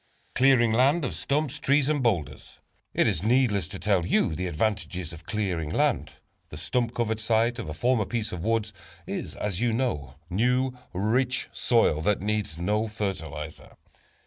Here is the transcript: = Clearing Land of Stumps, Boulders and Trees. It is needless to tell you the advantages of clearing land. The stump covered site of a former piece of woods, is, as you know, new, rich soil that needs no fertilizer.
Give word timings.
= 0.19 0.33
Clearing 0.33 0.71
Land 0.71 1.05
of 1.05 1.13
Stumps, 1.13 1.59
Boulders 1.59 1.87
and 1.87 2.25
Trees. 2.25 2.59
It 2.95 3.05
is 3.07 3.21
needless 3.21 3.67
to 3.67 3.77
tell 3.77 4.03
you 4.03 4.33
the 4.33 4.47
advantages 4.47 5.13
of 5.13 5.27
clearing 5.27 5.69
land. 5.69 6.13
The 6.49 6.57
stump 6.57 6.95
covered 6.95 7.19
site 7.19 7.59
of 7.59 7.69
a 7.69 7.73
former 7.75 8.05
piece 8.05 8.31
of 8.31 8.43
woods, 8.43 8.73
is, 9.05 9.35
as 9.35 9.61
you 9.61 9.73
know, 9.73 10.15
new, 10.27 10.73
rich 10.91 11.49
soil 11.51 12.01
that 12.01 12.19
needs 12.23 12.57
no 12.57 12.87
fertilizer. 12.87 13.75